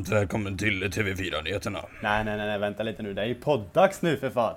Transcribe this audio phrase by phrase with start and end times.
[0.00, 1.84] varmt välkommen till TV4-nyheterna.
[2.02, 3.14] Nej, nej, nej, vänta lite nu.
[3.14, 4.54] Det är ju poddags nu för fan.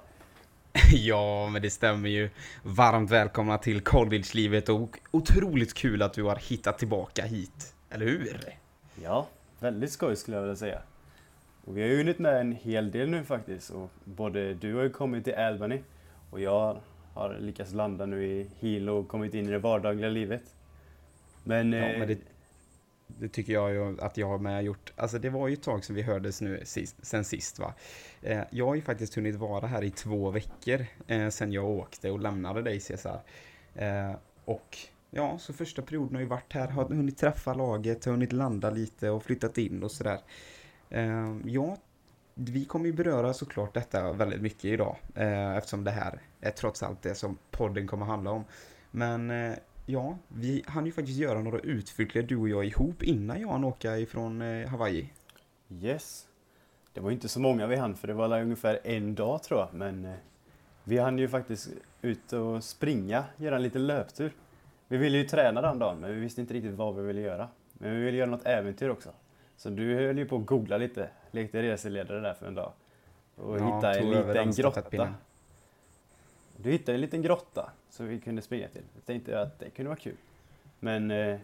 [0.92, 2.30] Ja, men det stämmer ju.
[2.64, 7.74] Varmt välkomna till College-livet och otroligt kul att du har hittat tillbaka hit.
[7.90, 8.40] Eller hur?
[9.04, 9.28] Ja,
[9.60, 10.80] väldigt skoj skulle jag vilja säga.
[11.66, 13.70] Och vi har ju hunnit med en hel del nu faktiskt.
[13.70, 15.80] Och både du har ju kommit till Albany
[16.30, 16.78] och jag
[17.14, 20.44] har lyckats landa nu i Hilo och kommit in i det vardagliga livet.
[21.44, 21.74] Men...
[21.74, 22.18] Ja, eh, men det,
[23.20, 24.94] det tycker jag ju att jag har med gjort.
[24.96, 27.74] Alltså det var ju ett tag sedan vi hördes nu sist, sen sist va.
[28.22, 32.12] Eh, jag har ju faktiskt hunnit vara här i två veckor eh, sen jag åkte
[32.12, 33.22] och lämnade dig Cesar.
[33.76, 34.12] Eh,
[34.46, 34.78] och
[35.12, 38.70] ja, så första perioden har ju varit här, har hunnit träffa laget, har hunnit landa
[38.70, 40.20] lite och flyttat in och sådär.
[40.90, 41.78] Eh, ja,
[42.34, 46.84] vi kommer ju beröra såklart detta väldigt mycket idag eh, eftersom det här är trots
[46.84, 48.44] allt det som podden kommer handla om.
[48.92, 49.54] Men eh,
[49.86, 53.64] ja, vi hann ju faktiskt göra några utflykter du och jag ihop innan jag hann
[53.64, 55.10] åka ifrån eh, Hawaii.
[55.70, 56.28] Yes.
[56.94, 59.70] Det var inte så många vi hann för det var ungefär en dag tror jag.
[59.74, 60.14] Men eh,
[60.84, 61.70] vi hann ju faktiskt
[62.02, 64.32] ut och springa, göra en liten löptur.
[64.88, 67.48] Vi ville ju träna den dagen men vi visste inte riktigt vad vi ville göra.
[67.74, 69.10] Men vi ville göra något äventyr också.
[69.58, 72.72] Så du höll ju på att googla lite, lekte reseledare där för en dag.
[73.36, 75.14] Och Ja, hittade en liten grotta.
[76.58, 78.84] Du hittade en liten grotta som vi kunde springa till.
[78.96, 80.18] Jag tänkte att det kunde vara kul.
[80.80, 81.40] Men eh,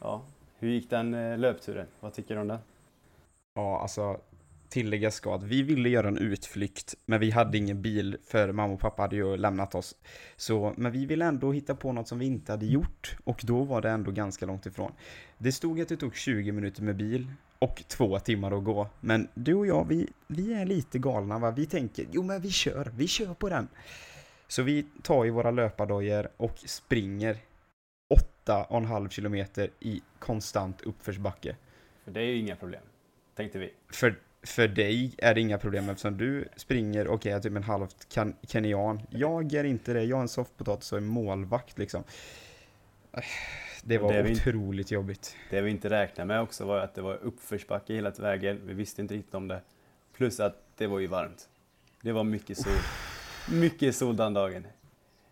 [0.00, 0.22] ja,
[0.58, 1.86] hur gick den eh, löpturen?
[2.00, 2.58] Vad tycker du om den?
[3.54, 4.20] Ja, alltså
[4.68, 8.74] tilläggas ska att vi ville göra en utflykt, men vi hade ingen bil för mamma
[8.74, 9.94] och pappa hade ju lämnat oss.
[10.36, 13.64] Så, men vi ville ändå hitta på något som vi inte hade gjort och då
[13.64, 14.92] var det ändå ganska långt ifrån.
[15.38, 17.26] Det stod att det tog 20 minuter med bil
[17.58, 18.86] och två timmar att gå.
[19.00, 21.50] Men du och jag, vi, vi är lite galna va?
[21.50, 23.68] Vi tänker, jo men vi kör, vi kör på den.
[24.54, 27.36] Så vi tar ju våra löpardojor och springer
[28.46, 31.56] 8,5 kilometer i konstant uppförsbacke.
[32.04, 32.82] För det är ju inga problem,
[33.34, 33.72] tänkte vi.
[33.92, 38.08] För, för dig är det inga problem eftersom du springer och är typ en halvt
[38.08, 39.00] kan, kenyan.
[39.10, 42.04] Jag är inte det, jag är en soffpotatis och är målvakt liksom.
[43.84, 45.36] Det var Det vi- otroligt jobbigt.
[45.50, 48.60] Det vi inte räknade med också var att det var uppförsbacke hela vägen.
[48.64, 49.60] Vi visste inte riktigt om det.
[50.16, 51.48] Plus att det var ju varmt.
[52.00, 52.72] Det var mycket sol.
[53.50, 54.66] Mycket sol den dagen.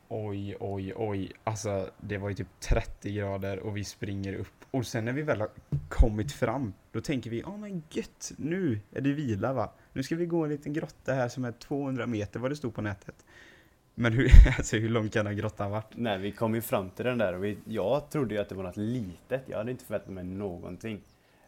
[0.09, 1.33] Oj, oj, oj.
[1.45, 4.65] Alltså, det var ju typ 30 grader och vi springer upp.
[4.71, 5.51] Och sen när vi väl har
[5.89, 9.73] kommit fram, då tänker vi, ja men gött, nu är det vila va?
[9.93, 12.75] Nu ska vi gå en liten grotta här som är 200 meter vad det stod
[12.75, 13.25] på nätet.
[13.95, 15.93] Men hur, alltså, hur lång kan den grottan varit?
[15.95, 18.55] Nej, vi kom ju fram till den där och vi, jag trodde ju att det
[18.55, 19.43] var något litet.
[19.47, 21.01] Jag hade inte förväntat mig någonting.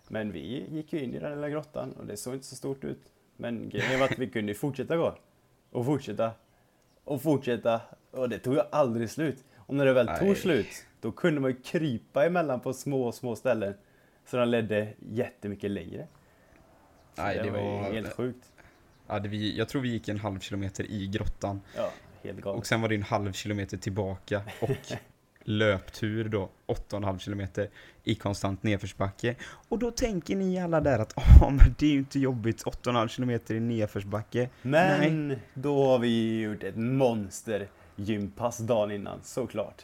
[0.09, 2.85] Men vi gick ju in i den lilla grottan och det såg inte så stort
[2.85, 3.03] ut.
[3.37, 5.19] Men grejen var att vi kunde fortsätta gå.
[5.71, 6.33] Och fortsätta.
[7.05, 7.81] Och fortsätta.
[8.11, 9.45] Och det tog ju aldrig slut.
[9.57, 10.19] Och när det väl Nej.
[10.19, 13.75] tog slut, då kunde man ju krypa emellan på små, små ställen.
[14.27, 16.07] Så den ledde jättemycket längre.
[17.17, 18.53] Så Nej, det ju var- helt sjukt.
[19.07, 21.61] Ja, det vi, jag tror vi gick en halv kilometer i grottan.
[21.77, 21.91] Ja,
[22.23, 22.59] helt galet.
[22.59, 24.71] Och sen var det en halv kilometer tillbaka och
[25.45, 27.71] löptur då, 8,5 kilometer
[28.05, 29.35] i konstant nedförsbacke.
[29.69, 33.09] Och då tänker ni alla där att ja men det är ju inte jobbigt, 8,5
[33.09, 34.49] kilometer i nedförsbacke.
[34.63, 39.83] Men då har vi gjort ett monster gympass dagen innan, såklart.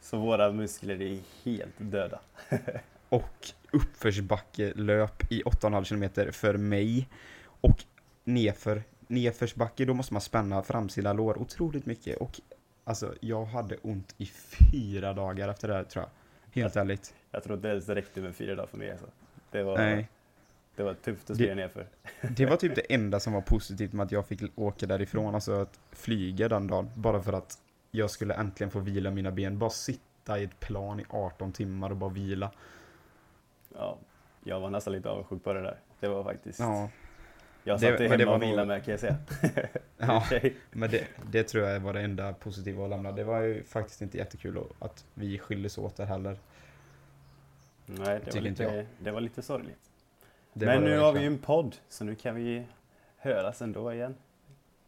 [0.00, 2.20] Så våra muskler är helt döda.
[3.08, 7.08] Och uppförsbacke löp i 8,5 kilometer för mig.
[7.44, 7.84] Och
[8.24, 12.16] nedför, nedförsbacke, då måste man spänna framsida lår otroligt mycket.
[12.16, 12.40] Och
[12.88, 16.10] alltså jag hade ont i fyra dagar efter det här tror jag.
[16.62, 17.14] Helt ärligt.
[17.30, 18.90] Jag tror inte ens det räckte med fyra dagar för mig.
[18.90, 19.06] Alltså.
[19.50, 20.08] Det, var, Nej.
[20.76, 21.86] det var tufft att springa nerför.
[22.36, 25.52] Det var typ det enda som var positivt med att jag fick åka därifrån, alltså
[25.52, 26.90] att flyga den dagen.
[26.94, 27.58] Bara för att
[27.90, 29.58] jag skulle äntligen få vila mina ben.
[29.58, 32.50] Bara sitta i ett plan i 18 timmar och bara vila.
[33.74, 33.98] Ja,
[34.44, 35.78] jag var nästan lite avundsjuk på det där.
[36.00, 36.58] Det var faktiskt...
[36.58, 36.90] Ja,
[37.68, 39.16] jag det- satt men hemma det var och vilade med kan jag säga.
[39.98, 40.24] ja
[40.70, 43.12] men det, det tror jag var det enda positiva att lämna.
[43.12, 46.36] Det var ju faktiskt inte jättekul att- vi skildes åt där heller.
[47.86, 49.78] Nej, det var, lite, det var lite sorgligt.
[50.52, 52.64] Det Men det nu har vi ju en podd, så nu kan vi
[53.16, 54.14] höras ändå igen.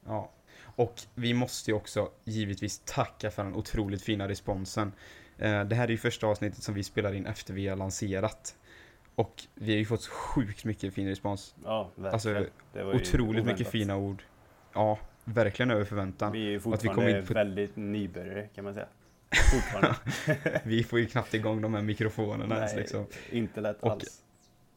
[0.06, 0.30] Ja.
[0.76, 4.92] Och vi måste ju också givetvis tacka för den otroligt fina responsen.
[5.38, 8.54] Eh, Det här är ju första avsnittet som vi spelar in efter vi har lanserat.
[9.20, 11.54] Och vi har ju fått sjukt mycket fin respons.
[11.64, 12.12] Ja, verkligen.
[12.12, 14.22] Alltså, det var Otroligt mycket fina ord.
[14.72, 16.32] Ja, verkligen över förväntan.
[16.32, 18.86] Vi är ju vi fortfarande in på- väldigt nybörjare kan man säga.
[19.52, 19.96] Fortfarande.
[20.64, 23.06] Vi får ju knappt igång de här mikrofonerna ens Nej, liksom.
[23.30, 24.22] inte lätt Och- alls.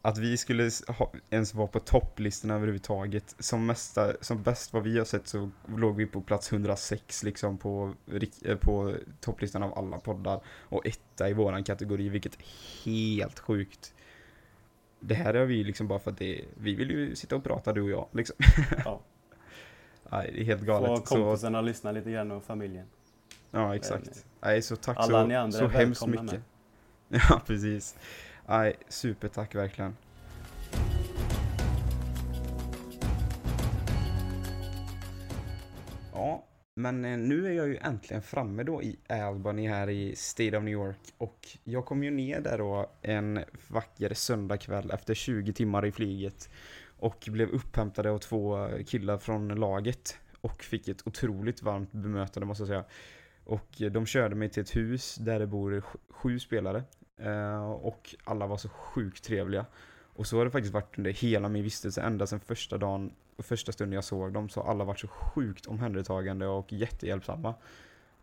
[0.06, 3.36] Att vi skulle ha, ens vara på topplistorna överhuvudtaget.
[3.40, 7.58] Som, mesta, som bäst vad vi har sett så låg vi på plats 106 liksom
[7.58, 7.94] på,
[8.46, 10.42] eh, på topplistan av alla poddar.
[10.48, 12.46] Och etta i våran kategori, vilket är
[12.86, 13.94] helt sjukt.
[15.06, 17.74] Det här är vi liksom bara för att det, vi vill ju sitta och prata
[17.74, 18.36] du och jag liksom.
[18.86, 19.02] Ja.
[20.12, 21.08] Nej, det är helt Få galet.
[21.08, 22.86] Så, kompisarna lyssna lite grann och familjen.
[23.52, 24.26] ja, exakt.
[24.42, 26.32] Nej, så tack Alla så, ni andra så hemskt mycket.
[26.32, 26.42] med.
[27.30, 27.96] Ja, precis.
[28.48, 29.96] Nej, supertack verkligen.
[36.14, 40.58] Ja, men eh, nu är jag ju äntligen framme då i Albany här i State
[40.58, 45.54] of New York och jag kom ju ner där då en vacker söndagkväll efter 20
[45.54, 46.50] timmar i flyget
[47.00, 52.62] och blev upphämtade av två killar från laget och fick ett otroligt varmt bemötande måste
[52.62, 52.86] jag säga.
[53.44, 56.84] Och eh, de körde mig till ett hus där det bor sju spelare
[57.20, 59.66] eh, och alla var så sjukt trevliga.
[60.16, 63.72] Och så har det faktiskt varit under hela min vistelse, ända sedan första dagen första
[63.72, 67.54] stunden jag såg dem så har alla varit så sjukt omhändertagande och jättehjälpsamma.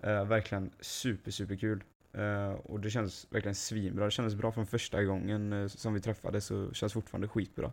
[0.00, 1.84] Eh, verkligen super, super kul.
[2.12, 4.04] Eh, och det känns verkligen svinbra.
[4.04, 7.72] Det kändes bra från första gången eh, som vi träffades och känns fortfarande skitbra.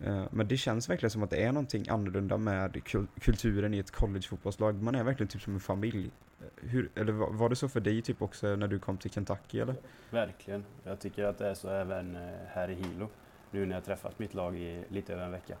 [0.00, 3.78] Eh, men det känns verkligen som att det är någonting annorlunda med kul- kulturen i
[3.78, 4.82] ett collegefotbollslag.
[4.82, 6.10] Man är verkligen typ som en familj.
[6.40, 9.10] Eh, hur, eller var, var det så för dig typ också när du kom till
[9.10, 9.74] Kentucky eller?
[10.10, 10.64] Verkligen.
[10.84, 13.08] Jag tycker att det är så även eh, här i Hilo.
[13.50, 15.56] Nu när jag träffat mitt lag i lite över en vecka.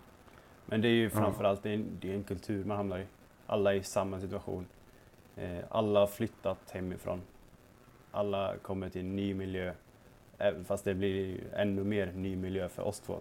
[0.66, 3.06] Men det är ju framförallt det är en, det är en kultur man hamnar i.
[3.46, 4.66] Alla är i samma situation.
[5.36, 7.20] Eh, Alla har flyttat hemifrån.
[8.10, 9.72] Alla kommer till en ny miljö.
[10.38, 13.18] Även fast det blir ännu mer ny miljö för oss två.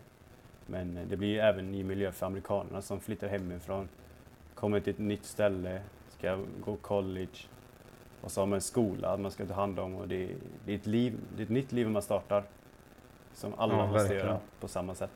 [0.65, 3.89] Men det blir även ny miljö för amerikanerna som flyttar hemifrån.
[4.55, 7.47] Kommer till ett nytt ställe, ska gå college.
[8.21, 10.29] Och så har man en skola man ska ta hand om och det,
[10.65, 12.43] det är ett liv, det är ett nytt liv man startar.
[13.33, 14.25] Som alla Ja, måste verkligen.
[14.25, 15.11] göra på samma sätt.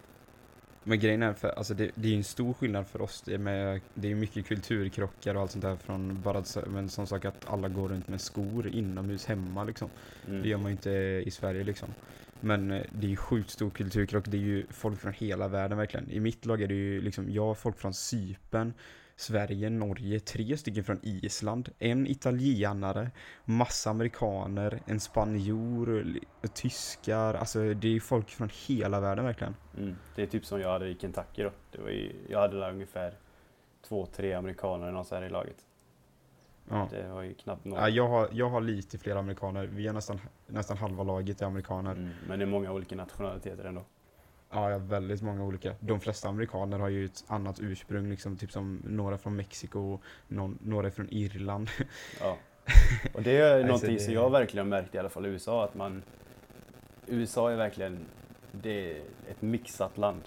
[0.87, 3.21] Men grejen är, för, alltså det, det är ju en stor skillnad för oss.
[3.25, 6.89] Det är, med, det är mycket kulturkrockar och allt sånt där från bara att- men
[6.89, 9.89] som sagt att alla går runt med skor inomhus hemma liksom.
[10.27, 10.41] Mm.
[10.41, 10.91] Det gör man ju inte
[11.25, 11.89] i Sverige liksom.
[12.39, 14.25] Men eh, det är ju sjukt stor kulturkrock.
[14.27, 16.11] Det är ju folk från hela världen verkligen.
[16.11, 18.73] I mitt lag är det ju liksom jag har folk från Cypern,
[19.19, 23.11] Sverige, Norge, tre stycken från Island, en italienare,
[23.45, 26.05] massa amerikaner, en spanjor,
[26.53, 27.33] tyskar.
[27.33, 29.55] Alltså det är folk från hela världen verkligen.
[29.77, 29.95] Mm.
[30.15, 31.51] Det är typ som jag hade i Kentucky då.
[31.71, 33.13] Det var ju, jag hade där ungefär
[33.87, 35.65] två, tre amerikaner eller så här i laget.
[36.69, 36.87] Ja.
[36.91, 37.79] Det var ju knappt någon.
[37.79, 39.65] Ja, jag, har, jag har lite fler amerikaner.
[39.65, 41.91] Vi är nästan, nästan halva laget är amerikaner.
[41.91, 42.09] Mm.
[42.27, 43.85] Men det är många olika nationaliteter ändå.
[44.51, 45.75] Ja, ja, väldigt många olika.
[45.79, 50.57] De flesta amerikaner har ju ett annat ursprung, liksom, typ som några från Mexiko, någon,
[50.61, 51.69] några från Irland.
[52.19, 52.37] Ja.
[53.13, 55.75] Och det är någonting det- som jag verkligen märkt i alla fall i USA att
[55.75, 56.03] man
[57.07, 57.99] USA är verkligen
[58.51, 60.21] det är ett mixat land.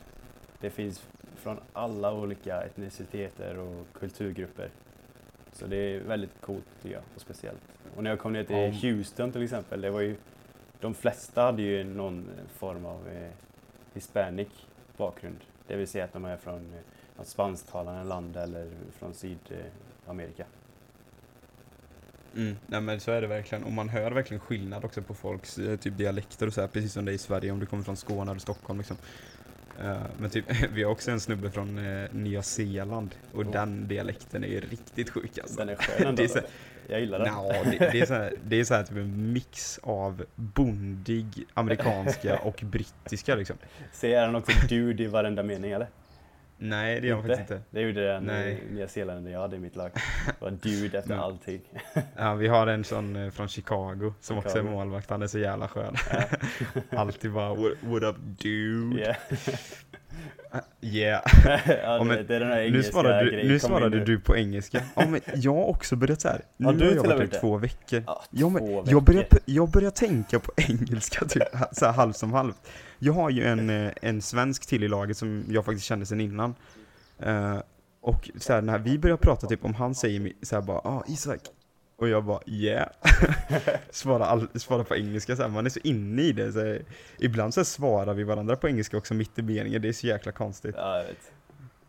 [0.60, 1.06] Det finns
[1.36, 4.70] från alla olika etniciteter och kulturgrupper.
[5.52, 7.60] Så det är väldigt coolt tycker jag och speciellt.
[7.96, 8.56] Och när jag kom ner till.
[8.90, 10.16] Houston till exempel, det var ju
[10.80, 13.30] de flesta hade ju någon form av eh,
[13.94, 14.48] hispanic
[14.96, 15.36] bakgrund.
[15.66, 16.80] Det vill säga att de är från eh,
[17.16, 20.44] något spansktalande land eller från Sydamerika.
[22.36, 22.56] Mm.
[22.66, 23.64] Nej men så är det verkligen.
[23.64, 26.92] Och man hör verkligen skillnad också på folks eh, typ dialekter och så här, precis
[26.92, 28.96] som det är i Sverige om du kommer från Skåne eller Stockholm liksom.
[29.82, 33.52] Eh, men typ, vi har också en snubbe från eh, Nya Zeeland och Oh.
[33.52, 35.56] den dialekten är ju riktigt sjuk alltså.
[35.56, 36.16] Den är skön ändå.
[36.22, 36.46] Det är så-
[36.90, 37.34] Jag gillar den.
[37.34, 41.26] Nå, det, det är så här, det är så här typ en mix av bondig,
[41.54, 43.56] amerikanska och brittiska liksom.
[43.92, 45.88] Ser han också dude i varenda mening eller?
[46.62, 47.62] Nej, det gör han faktiskt inte.
[47.70, 48.62] Det gjorde den Nej.
[48.70, 49.90] Nya Zeeland jag hade i mitt lag.
[50.26, 51.18] Det var dude efter Nej.
[51.18, 51.60] allting.
[52.16, 54.70] Ja, vi har en sån eh, från Chicago som också är Chicago.
[54.70, 55.10] målvakt.
[55.10, 55.94] Han är så jävla skön.
[56.12, 56.22] Ja.
[56.98, 59.00] Alltid bara what, what up dude?
[59.00, 59.16] Yeah.
[60.80, 61.22] Yeah.
[61.44, 64.82] ja, Ja, men det är den här Nu svarade, du, nu svarade du på engelska.
[64.94, 66.40] Ja, men jag har också börjat så här.
[66.56, 67.40] Nu Har har du jag till och varit typ det?
[67.40, 68.02] två veckor.
[68.06, 69.38] Ja, Ja, men två jag börjar, veckor.
[69.44, 71.42] jag börjar tänka på engelska typ
[71.72, 72.56] så här halvt som halvt.
[72.98, 76.20] Jag har ju en, eh, en svensk till i laget som jag faktiskt kände sedan
[76.20, 76.54] innan.
[77.18, 77.58] Eh,
[78.02, 81.04] och så här, när vi börjar prata typ om han säger så här bara ah
[81.08, 81.40] Isak.
[82.00, 82.88] Och jag bara yeah.
[83.90, 86.52] svara, all, svara på engelska så här, man är så inne i det.
[86.52, 86.78] Så
[87.18, 90.32] ibland så svarar vi varandra på engelska också mitt i meningen, det är så jäkla
[90.32, 90.74] konstigt.
[90.78, 91.32] Ja, jag vet.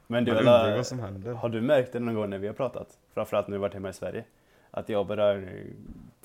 [0.07, 1.33] Men du, Man alla, vad som händer.
[1.33, 2.87] har du märkt det någon gång när vi har pratat?
[3.13, 4.23] Framförallt när du varit hemma i Sverige.
[4.71, 5.49] Att jag börjar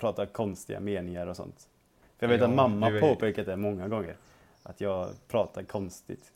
[0.00, 1.68] prata konstiga meningar och sånt.
[2.18, 4.16] För jag vet Ja, att mamma är- påpekat det många gånger.
[4.62, 6.32] Att jag pratar konstigt.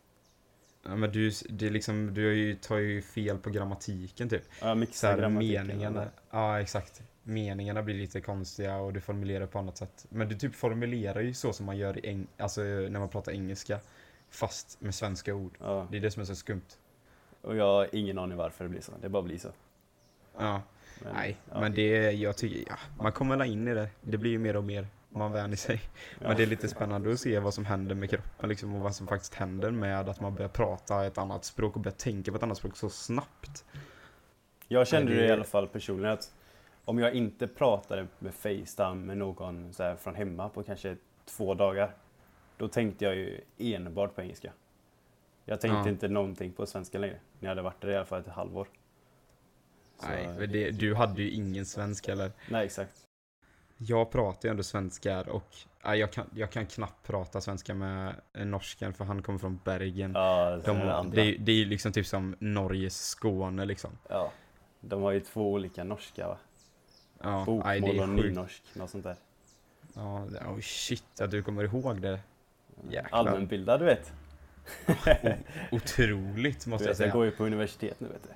[0.85, 4.43] Ja, men du, det är liksom, du har tar ju fel på grammatiken typ.
[4.61, 5.67] Så mixar grammatiken.
[5.67, 7.03] meningarna, ja exakt.
[7.23, 10.07] Meningarna blir lite konstiga och du formulerar på annat sätt.
[10.09, 13.33] Men du typ formulerar ju så som man gör i eng- alltså, när man pratar
[13.33, 13.79] engelska.
[14.31, 15.57] Fast med svenska ord.
[15.61, 16.63] Ja, Det är det som är så skumt.
[17.43, 18.93] och jag har ingen aning varför det blir så.
[19.03, 19.49] Det bara blir så.
[20.39, 20.63] Ja,
[21.05, 21.37] Men, nej.
[21.53, 21.61] ja.
[21.61, 23.89] Men det, jag tycker, ja, man kommer väl in i det.
[24.01, 24.87] Det blir ju mer och mer.
[25.13, 25.81] man vänjer sig.
[26.19, 26.29] Ja.
[26.29, 28.95] Men det är lite spännande att se vad som händer med kroppen liksom, och vad
[28.95, 32.37] som faktiskt händer med att man börjar prata ett annat språk och börjar tänka på
[32.37, 33.65] ett annat språk så snabbt.
[34.69, 36.33] Jag kände Nej, det- det i alla fall personligen att
[36.85, 41.55] om jag inte pratade med Facetime med någon så här från hemma på kanske två
[41.55, 41.95] dagar.
[42.57, 44.53] Då tänkte jag ju enbart på engelska.
[45.45, 45.89] Jag tänkte Ja.
[45.89, 47.17] inte någonting på svenska längre.
[47.39, 48.69] När jag hade varit där i alla fall ett halvår.
[49.99, 52.33] Så- Nej, det, du hade ju ingen svenska eller?
[52.51, 52.95] Nej, exakt.
[53.77, 58.15] Jag pratar ju ändå svenska och nej, jag, kan, jag kan knappt prata svenska med
[58.35, 60.13] norsken för han kommer från Bergen.
[60.15, 61.15] Ja, De, det, andra.
[61.15, 63.91] det, är- det är ju liksom typ som Norges Skåne liksom.
[64.09, 64.33] ja.
[64.81, 66.39] de har ju två olika norska va?
[67.23, 69.17] Ja, Bokmål är och nynorsk, något sånt där.
[69.95, 72.21] Ja, oh shit att du kommer ihåg det.
[72.91, 73.19] Jäklar.
[73.19, 74.13] Allmänbildad du vet.
[75.71, 77.13] Otroligt måste jag vet jag säga.
[77.13, 78.29] går ju på universitet nu vet du.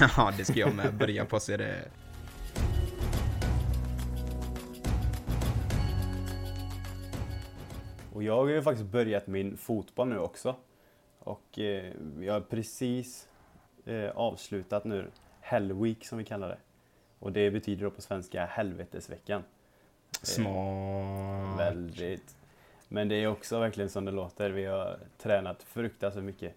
[0.16, 1.88] ja, det ska jag med börja på så det.
[8.12, 10.56] Och jag har ju faktiskt börjat min fotboll nu också.
[11.18, 13.28] Och eh, jag har precis
[13.84, 16.58] eh, avslutat nu Hell Week som vi kallar det.
[17.18, 19.42] Och det betyder då på svenska helvetesveckan.
[20.22, 21.58] Smart.
[21.58, 22.36] Väldigt.
[22.88, 24.50] Men det är också verkligen som det låter.
[24.50, 26.54] Vi har tränat fruktansvärt mycket.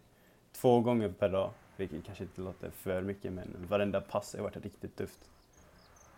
[0.52, 4.58] Två gånger per dag, vilket kanske inte låter för mycket, men varenda pass har varit
[4.58, 5.30] riktigt tufft.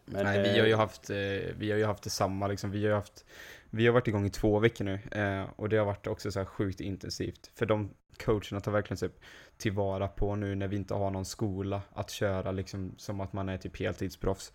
[0.06, 1.16] Men, Nej, vi har ju eh, haft, eh,
[1.58, 2.72] vi har ju haft detsamma liksom.
[2.72, 3.26] Vi har ju haft,
[3.70, 6.40] vi har varit igång i två veckor nu eh, och det har varit också så
[6.40, 7.52] här sjukt intensivt.
[7.56, 7.90] För de
[8.26, 9.20] coacherna tar verkligen typ
[9.58, 13.50] tillvara på nu när vi inte har någon skola att köra liksom som att man
[13.50, 14.54] är typ heltidsproffs.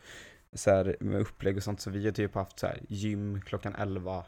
[0.52, 1.80] Så här med upplägg och sånt.
[1.80, 4.24] Så vi har typ haft så här gym klockan 11,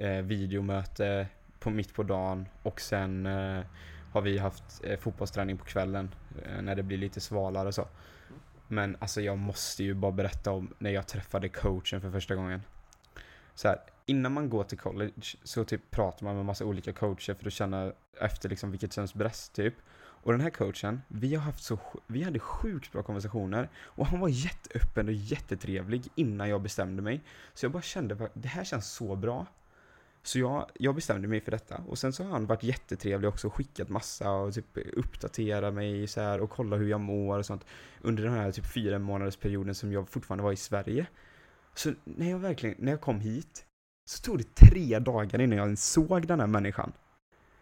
[0.00, 1.26] eh, videomöte
[1.58, 3.64] på mitt på dagen och sen eh,
[4.12, 6.14] har vi haft eh, fotbollsträning på kvällen
[6.44, 7.88] eh, när det blir lite svalare och så.
[8.68, 12.62] Men alltså jag måste ju bara berätta om när jag träffade coachen för första gången.
[13.54, 17.34] Så här, innan man går till college så typ pratar man med massa olika coacher
[17.34, 19.74] för att känna efter liksom vilket känns bäst typ.
[20.24, 24.20] Och den här coachen, vi har haft så, vi hade sjukt bra konversationer och han
[24.20, 27.20] var jätteöppen och jättetrevlig innan jag bestämde mig.
[27.54, 29.46] Så jag bara kände det här känns så bra.
[30.22, 33.46] Så jag, jag bestämde mig för detta och sen så har han varit jättetrevlig också
[33.46, 37.46] och skickat massa och typ uppdaterat mig så här och kolla hur jag mår och
[37.46, 37.64] sånt
[38.00, 41.06] under den här typ fyra månaders perioden som jag fortfarande var i Sverige.
[41.74, 43.66] Så när jag verkligen, när jag kom hit
[44.04, 46.92] så tog det tre dagar innan jag ens såg den här människan.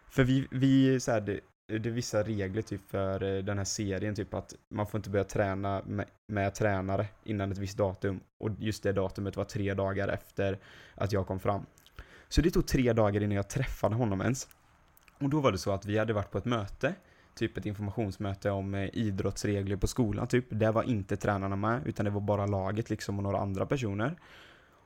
[0.09, 3.65] För vi, vi så här, det, det är vissa regler typ för eh, den här
[3.65, 8.19] serien, typ att man får inte börja träna med, med tränare innan ett visst datum.
[8.37, 10.59] Och just det datumet var tre dagar efter
[10.95, 11.65] att jag kom fram.
[12.31, 14.47] Så det tog tre dagar innan jag träffade honom ens.
[15.19, 16.95] Och då var det så att vi hade varit på ett möte,
[17.35, 20.45] typ ett informationsmöte om eh, idrottsregler på skolan typ.
[20.49, 24.15] Där var inte tränarna med, utan det var bara laget liksom och några andra personer.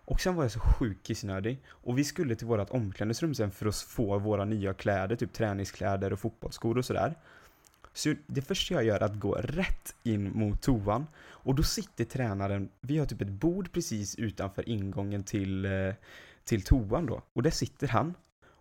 [0.06, 1.62] Och sen var jag så sjukt kissnödig.
[1.68, 6.14] Och vi skulle till vårt omklädningsrum sen för att få våra nya kläder, typ träningskläder
[6.14, 7.16] och fotbollsskor och sådär.
[7.94, 11.08] Så det första jag gör är att gå rätt in mot toan.
[11.28, 15.94] Och då sitter tränaren, vi har typ ett bord precis utanför ingången till, eh,
[16.46, 17.22] till toan då.
[17.34, 18.14] Och där sitter han.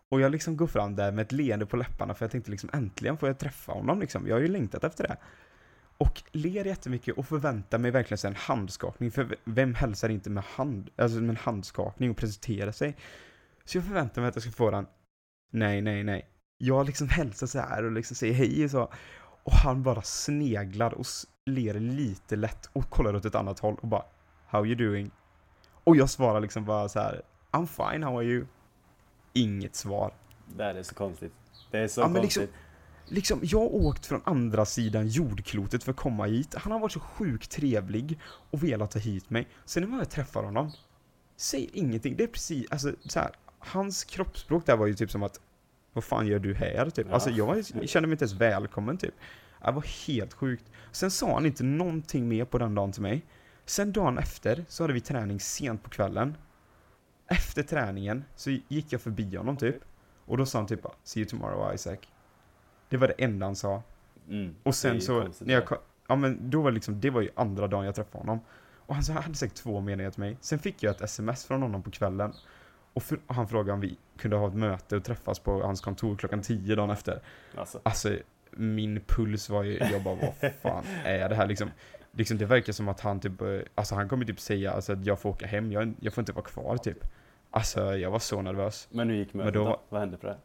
[0.09, 2.71] Och jag liksom går fram där med ett leende på läpparna för jag tänkte liksom
[2.73, 4.27] äntligen får jag träffa honom liksom.
[4.29, 5.17] Jag har ju längtat efter det.
[5.99, 9.11] Och ler jättemycket och förväntar mig verkligen så en handskakning.
[9.11, 12.97] För vem hälsar inte med, hand, alltså med en handskakning och presenterar sig?
[13.65, 14.87] Så jag förväntar mig att jag ska få den.
[15.53, 16.29] Nej, nej, nej.
[16.59, 18.93] Jag liksom hälsar så här och liksom säger hej och så.
[19.45, 21.07] Och han bara sneglar och
[21.47, 24.05] ler lite lätt och kollar åt ett annat håll och bara
[24.47, 25.11] How you doing?
[25.85, 27.23] Och jag svarar liksom bara så här
[27.55, 28.47] I'm fine, how are you?
[29.33, 30.13] Inget svar.
[30.57, 31.33] Det här är så konstigt.
[31.71, 32.43] Det är så Ja, men konstigt.
[32.43, 32.59] liksom-
[33.09, 36.55] Liksom, jag har åkt från andra sidan jordklotet för att komma hit.
[36.59, 38.19] Han har varit så sjukt trevlig
[38.51, 39.49] och velat ta hit mig.
[39.65, 40.73] Sen när jag träffar honom,
[41.37, 42.17] säger ingenting.
[42.17, 45.41] Det är precis, alltså så här, hans kroppsspråk där var ju typ som att
[45.93, 46.91] vad fan gör du här?
[46.91, 47.07] Typ.
[47.09, 47.15] Ja.
[47.15, 49.15] Alltså jag, var, jag kände mig inte ens välkommen typ.
[49.65, 50.65] Det var helt sjukt.
[50.93, 53.25] Sen sa han inte någonting mer på den dagen till mig.
[53.67, 56.37] Sen dagen efter så hade vi träning sent på kvällen.
[57.29, 59.77] Efter träningen så gick jag förbi honom typ.
[60.27, 61.97] Och då sa han typ bara, See you tomorrow Isaac.
[62.89, 63.83] Det var det enda han sa.
[64.29, 64.55] Mm.
[64.63, 65.79] Och sen så, när jag kom,
[66.09, 68.41] ja men då var det liksom, det var ju andra dagen jag träffade honom.
[68.87, 70.37] Och han sa- han hade sagt två meningar till mig.
[70.41, 72.33] Sen fick jag ett sms från honom på kvällen.
[72.93, 75.81] Och för, och han frågade om vi kunde ha ett möte och träffas på hans
[75.81, 77.21] kontor klockan 10 dagen efter.
[77.57, 78.17] Alltså, Alltså,
[78.51, 81.71] min puls var ju, jag bara vad fan är det här liksom?
[82.13, 85.07] liksom det verkar som att han typ, eh, alltså han kommer typ säga alltså, att
[85.07, 86.99] jag får åka hem, jag, jag får inte vara kvar typ.
[87.57, 88.89] Alltså jag var så nervös.
[88.91, 90.37] Men hur gick mötet då Vad hände på det?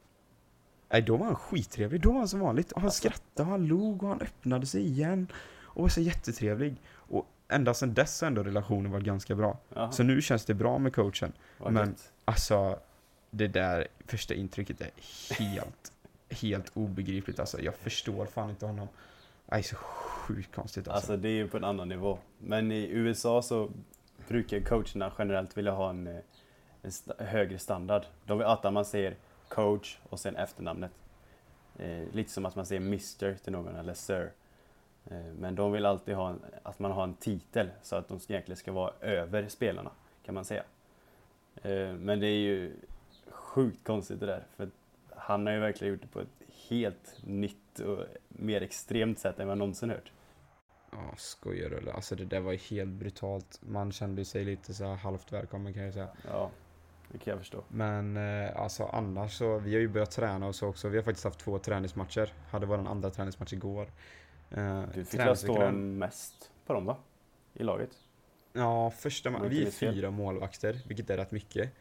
[0.91, 2.01] Nej, då var han skittrevlig.
[2.01, 2.71] Då var han som vanligt.
[2.71, 2.97] Och han Alltså.
[2.99, 5.27] skrattade och han log och han öppnade sig igen.
[5.61, 6.75] Och var så jättetrevlig.
[6.91, 9.57] Och ända sedan dess har ändå relationen varit ganska bra.
[9.73, 11.33] Jaha, Så nu känns det bra med coachen.
[11.57, 12.11] vad men- gött.
[12.25, 12.79] Alltså,
[13.31, 14.89] det där första intrycket är
[15.39, 15.91] helt,
[16.41, 17.39] helt obegripligt.
[17.39, 18.87] Alltså, jag förstår fan inte honom.
[19.45, 21.11] Nej, så sjukt konstigt alltså.
[21.11, 22.19] Alltså det är ju på en annan nivå.
[22.39, 23.71] Men i USA så
[24.27, 26.15] brukar coacherna generellt vilja ha en, eh,
[26.81, 28.05] en sta- högre standard.
[28.25, 29.15] De vill att man säger
[29.48, 30.91] coach och sen efternamnet.
[31.79, 34.31] Eh, lite som att man säger Mr till någon eller Sir.
[35.05, 38.19] Eh, men de vill alltid ha en, att man har en titel så att de
[38.27, 39.91] egentligen ska vara över spelarna
[40.25, 40.63] kan man säga.
[41.62, 42.74] Eh, men det är ju
[43.27, 44.43] sjukt konstigt det där.
[44.55, 44.69] För
[45.15, 49.48] han har ju verkligen gjort det på ett helt nytt och mer extremt sätt än
[49.48, 50.12] vad jag någonsin hört.
[50.91, 51.91] Ja, skojar du eller?
[51.91, 53.59] Alltså det där var ju helt brutalt.
[53.62, 56.07] Man kände sig lite så här halvt välkommen kan jag säga.
[56.31, 56.50] Ja,
[57.11, 57.63] det kan jag förstå.
[57.67, 60.89] Men eh, alltså annars så, vi har ju börjat träna och så också.
[60.89, 62.33] Vi har faktiskt haft två träningsmatcher.
[62.49, 63.87] Hade vår andra träningsmatch igår.
[64.51, 66.97] Eh, Du fick väl stå mest på dem va?
[67.53, 67.89] I laget?
[68.53, 71.71] Ja, första Om ma- jag vi är fyra målvakter, vilket är rätt mycket.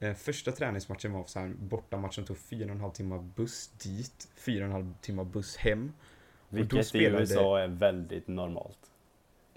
[0.00, 3.68] Eh, första träningsmatchen var så här, bortamatch som tog fyra och en halv timme buss
[3.68, 5.92] dit, fyra och en halv timme buss hem.
[6.48, 8.87] Vilket i spelade- USA är väldigt normalt.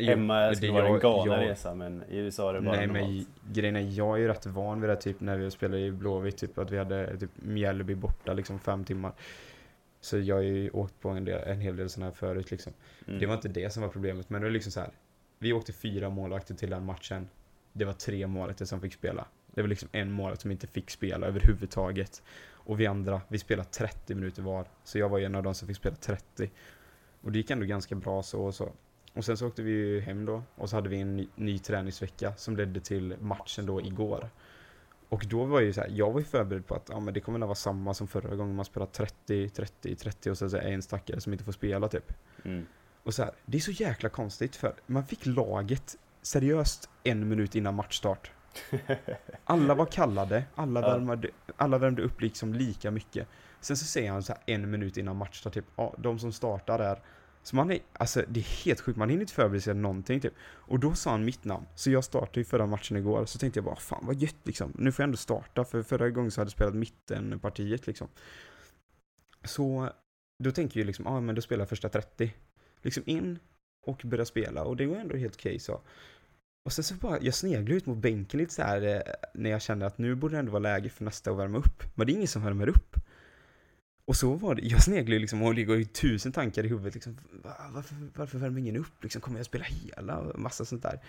[0.05, 2.87] Hemma det skulle vara en galen jag- resa men i USA är det bara Nej
[2.87, 3.07] normalt.
[3.09, 5.91] men grejen är, jag är ju rätt van vid det typ när vi spelade i
[5.91, 9.11] Blåvitt, typ att vi hade typ Mjällby borta liksom fem timmar.
[10.01, 12.73] Så jag har ju åkt på en, del, en hel del sådana här förut liksom.
[13.07, 13.19] Mm.
[13.19, 14.89] Det var inte det som var problemet, men det var liksom så här.
[15.39, 17.29] Vi åkte fyra målvakter till den matchen.
[17.73, 19.25] Det var tre målvakter som fick spela.
[19.55, 22.23] Det var liksom en målvakt som inte fick spela överhuvudtaget.
[22.51, 24.65] Och vi andra, vi spelade 30 minuter var.
[24.83, 26.51] Så jag var en av de som fick spela 30.
[27.21, 28.71] Och det gick ändå ganska bra så och så.
[29.13, 32.33] Och sen så åkte vi hem då och så hade vi en ny, ny träningsvecka
[32.35, 34.29] som ledde till matchen då igår.
[35.09, 37.19] Och då var ju så här, jag var ju förberedd på att ja, men det
[37.19, 40.49] kommer att vara samma som förra gången man spelade 30, 30, 30 och så är
[40.49, 42.13] det en stackare som inte får spela typ.
[42.43, 42.65] Mm.
[43.03, 47.55] Och så här, det är så jäkla konstigt för man fick laget seriöst en minut
[47.55, 48.31] innan matchstart.
[49.43, 50.87] Alla var kallade, alla Ja.
[50.97, 53.27] värmde, alla värmde upp liksom lika mycket.
[53.61, 56.79] Sen så säger han så här en minut innan matchstart typ, ja, de som startar
[56.79, 56.99] är
[57.43, 60.33] så man är, alltså det är helt sjukt, man hinner inte förbereda sig någonting typ.
[60.43, 63.57] Och då sa han mitt namn, så jag startade ju förra matchen igår, så tänkte
[63.57, 64.73] jag bara fan vad gött liksom.
[64.75, 68.07] Nu får jag ändå starta, för förra gången så hade jag spelat mittenpartiet liksom.
[69.43, 69.89] Så
[70.43, 72.33] då tänker jag liksom, ja ah, men då spelar jag första 30.
[72.81, 73.39] Liksom in
[73.85, 75.81] och börja spela och det var ändå helt okej så.
[76.65, 79.01] Och sen så bara, jag sneglade ut mot bänken lite så här eh,
[79.33, 81.83] när jag kände att nu borde det ändå vara läge för nästa att värma upp.
[81.95, 82.95] Men det är ingen som värmer upp.
[84.11, 87.17] Och så var det, jag sneglade liksom och ligger i tusen tankar i huvudet liksom.
[87.69, 89.03] Varför, varför värmer ingen upp?
[89.03, 90.31] Liksom, kommer jag spela hela?
[90.35, 90.99] Massa sånt där.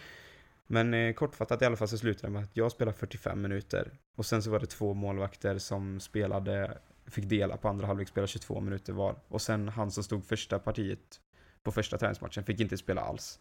[0.66, 3.90] Men eh, kortfattat i alla fall så slutade det med att jag spelade 45 minuter.
[4.14, 8.26] Och sen så var det två målvakter som spelade, fick dela på andra halvlek, spela
[8.26, 9.16] 22 minuter var.
[9.28, 11.20] Och sen han som stod första partiet
[11.62, 13.38] på första träningsmatchen fick inte spela alls.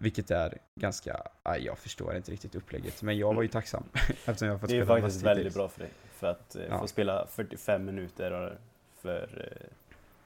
[0.00, 3.02] Vilket är ganska, aj, jag förstår inte riktigt upplägget.
[3.02, 3.84] Men jag var ju tacksam
[4.24, 5.90] eftersom jag fått Det är spela faktiskt väldigt bra för dig.
[6.12, 6.78] För att eh, Ja.
[6.80, 8.58] få spela 45 minuter
[9.00, 9.68] för, eh,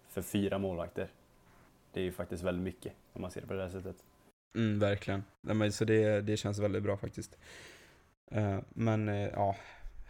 [0.09, 1.09] för fyra målvakter.
[1.93, 3.97] Det är ju faktiskt väldigt mycket om man ser det på det här sättet.
[4.55, 5.25] Mm, verkligen.
[5.41, 7.39] Men, så det, det känns väldigt bra faktiskt.
[8.31, 9.57] Eh, men eh, ja,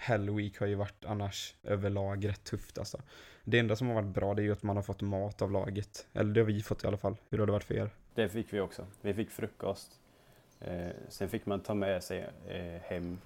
[0.03, 3.03] Hell Week har ju varit annars överlag rätt tufft alltså.
[3.45, 5.51] Det enda som har varit bra det är ju att man har fått mat av
[5.53, 6.07] laget.
[6.13, 7.17] Eller det har vi fått i alla fall.
[7.31, 7.91] Hur har det varit för er?
[8.15, 8.87] Det fick vi också.
[9.01, 10.01] Vi fick frukost.
[10.61, 13.19] Eh, sen fick man ta med sig eh, hem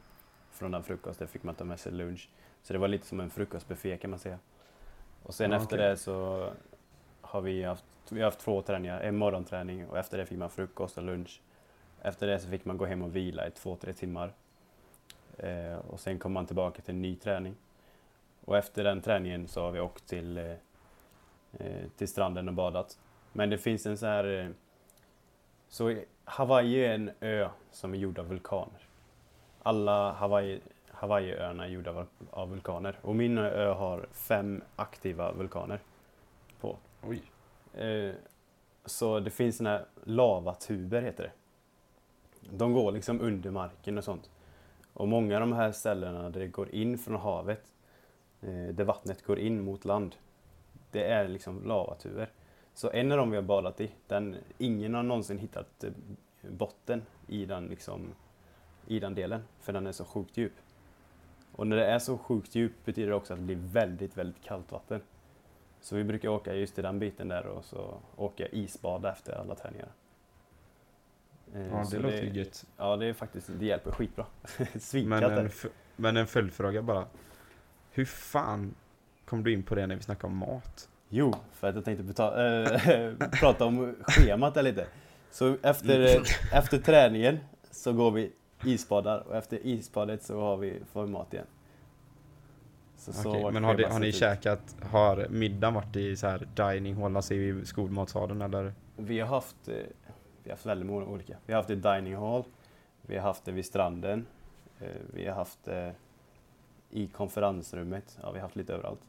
[0.50, 2.28] från den frukosten fick man ta med sig lunch.
[2.62, 4.38] Så det var lite som en frukostbuffé kan man säga.
[5.22, 5.88] Och sen Ja, efter okej.
[5.88, 6.50] det så
[7.20, 10.98] har vi haft, vi haft två träningar, en morgonträning och efter det fick man frukost
[10.98, 11.40] och lunch.
[12.02, 14.32] Efter det så fick man gå hem och vila i två, tre timmar.
[15.38, 17.54] Eh, och sen kom man tillbaka till en ny träning.
[18.44, 20.50] Och efter den träningen så har vi åkt till, eh,
[21.52, 22.98] eh, till stranden och badat.
[23.32, 24.24] Men det finns en så här...
[24.44, 24.48] eh,
[25.68, 28.80] Så Hawaii är en ö som är gjord av vulkaner.
[29.62, 32.98] Alla Hawaii, Hawaiiöarna är gjorda av, av vulkaner.
[33.02, 35.80] Och min ö har fem aktiva vulkaner
[36.60, 36.76] på.
[37.02, 37.22] Oj.
[37.82, 38.14] Eh,
[38.84, 41.32] så det finns såna här lavatuber heter det.
[42.56, 44.30] De går liksom under marken och sånt.
[44.96, 47.72] Och många av de här ställena där det går in från havet,
[48.40, 50.16] eh, där vattnet går in mot land,
[50.90, 52.30] det är liksom lavatuber.
[52.74, 55.90] Så en av dem vi har badat i, den, ingen har någonsin hittat eh,
[56.50, 58.14] botten i den, liksom,
[58.86, 60.52] i den delen, för den är så sjukt djup.
[61.52, 64.42] Och när det är så sjukt djupt betyder det också att det blir väldigt, väldigt
[64.42, 65.00] kallt vatten.
[65.80, 69.32] Så vi brukar åka just till den biten där och så åker jag isbada efter
[69.32, 69.88] alla träningar.
[71.54, 72.64] Eh, Ja, så det låter ju gött.
[72.76, 74.26] Ja, det är faktiskt, det hjälper skitbra.
[74.58, 75.50] Men Svinkatt en,
[75.96, 77.06] men en följdfråga bara.
[77.90, 78.74] Hur fan
[79.24, 80.88] kom du in på det när vi snackade om mat?
[81.08, 84.86] Jo, för att jag tänkte äh, prata om schemat där lite.
[85.30, 86.22] Så efter, Mm.
[86.52, 87.38] efter träningen
[87.70, 88.32] så går vi
[88.64, 91.46] isbadar och efter isbadet så har vi, får vi mat igen.
[92.96, 94.14] Så, så Okej, men har, det, har ni ut.
[94.14, 98.72] käkat, har middagen varit i så här dining hall, alltså i skolmatsalen eller?
[98.96, 99.74] Vi har haft, eh,
[100.46, 101.36] vi har haft väldigt många olika.
[101.46, 102.44] Vi har haft det i dining hall,
[103.02, 104.26] vi har haft det vid stranden,
[104.80, 105.94] eh, vi har haft det
[106.90, 108.18] i konferensrummet.
[108.22, 109.00] Ja, vi har haft lite överallt.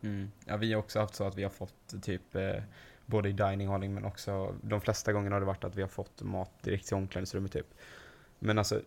[0.00, 0.30] Mm.
[0.46, 2.62] Ja, vi har också haft så att vi har fått typ eh,
[3.06, 5.88] både i dining halling men också de flesta gångerna har det varit att vi har
[5.88, 7.74] fått mat direkt till omklädningsrummet typ.
[8.38, 8.80] Men alltså,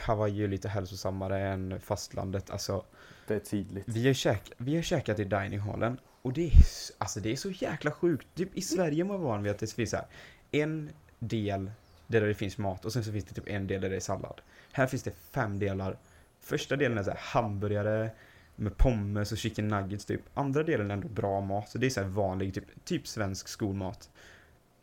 [0.00, 2.50] Hawaii är ju lite hälsosammare än fastlandet.
[2.50, 2.84] Alltså,
[3.26, 3.84] Det är tydligt.
[3.88, 6.52] vi har, käk, vi har käkat i dininghallen och det är,
[6.98, 8.26] alltså, det är så jäkla sjukt.
[8.34, 10.06] Typ, I Sverige är man van vid att det finns så här,
[10.52, 11.70] en del
[12.06, 14.00] där det finns mat och sen så finns det typ en del där det är
[14.00, 14.40] sallad.
[14.72, 15.98] Här finns det fem delar.
[16.40, 18.10] Första delen är så här hamburgare
[18.56, 20.20] med pommes och chicken nuggets typ.
[20.34, 23.48] Andra delen är ändå bra mat, så det är så här vanlig, typ, typ svensk
[23.48, 24.10] skolmat.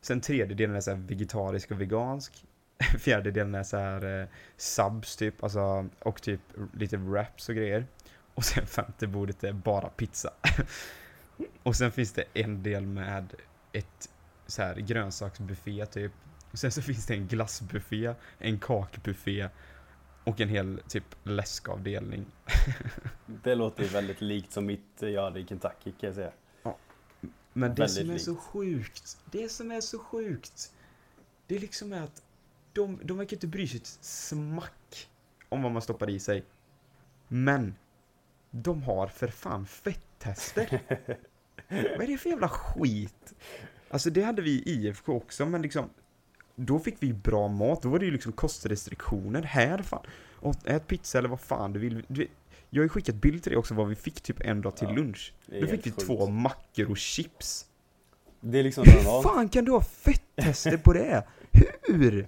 [0.02, 2.46] Sen tredje delen är så här vegetarisk och vegansk.
[3.00, 6.42] Fjärde delen är så här eh, subs typ, alltså, och typ
[6.74, 7.86] lite wraps och grejer.
[8.36, 10.34] Och sen femte bordet är bara pizza.
[11.64, 13.34] och sen finns det en del med
[13.72, 14.10] ett
[14.48, 16.12] så här grönsaksbuffé typ.
[16.52, 19.50] Och sen så finns det en glassbuffé, en kakbuffé
[20.24, 22.26] och en hel typ läskavdelning.
[23.26, 26.32] Det låter ju väldigt likt som mitt eh, jag hade i Kentucky kan jag säga.
[27.54, 28.26] Men det Väldigt som är likt.
[28.26, 30.74] så sjukt, det som är så sjukt,
[31.48, 32.24] det är liksom är att
[32.74, 35.10] de, de verkar inte bry sig ett smack
[35.50, 36.46] om vad man stoppar i sig.
[37.28, 37.76] Men
[38.52, 40.82] de har för fan fettester.
[41.70, 43.34] vad är det för jävla skit?
[43.94, 45.90] Alltså det hade vi i IFK också, men liksom
[46.56, 49.42] då fick vi bra mat, då var det ju liksom kostrestriktioner.
[49.42, 50.06] Här fan,
[50.66, 52.06] ät pizza eller vad fan du vill.
[52.08, 52.28] Du,
[52.70, 54.88] jag har ju skickat bild till dig också vad vi fick typ en dag till
[54.88, 55.34] Ja, lunch.
[55.46, 56.06] Då fick vi sjukt.
[56.06, 57.66] två mackor och chips.
[58.42, 61.24] Det är liksom Hur fan kan du ha fettester på det?
[61.82, 62.28] Hur?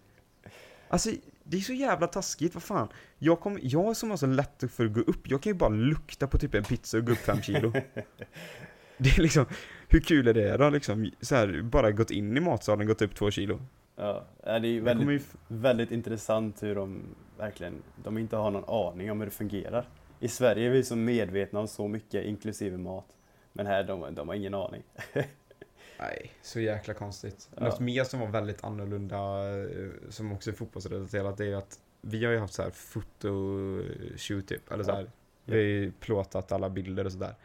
[0.87, 1.09] Alltså,
[1.43, 2.87] det är så jävla taskigt, vad fan.
[3.19, 5.69] Jag, kom, jag som har så lätt för att gå upp, jag kan ju bara
[5.69, 7.73] lukta på typ en pizza och gå upp fem kilo.
[8.97, 9.45] Det är liksom,
[9.89, 11.11] hur kul är det då liksom?
[11.21, 13.59] Så här, bara gått in i matsalen, gått upp två kilo.
[13.95, 17.01] Ja, det är ju väldigt, ju, väldigt intressant hur de
[17.37, 19.87] verkligen, de inte har någon aning om hur det fungerar.
[20.19, 23.05] I Sverige är vi så medvetna om så mycket, inklusive mat.
[23.53, 24.83] Men här, de, de har ingen aning.
[25.99, 27.49] nej, så jäkla konstigt.
[27.55, 27.63] Ja.
[27.63, 29.17] Något mer som var väldigt annorlunda,
[29.59, 34.47] eh, som också är fotbollsrelaterat, det är att vi har ju haft så här fotoshoot
[34.47, 35.11] typ, eller så här.
[35.45, 37.35] Vi har ju plåtat alla bilder och sådär.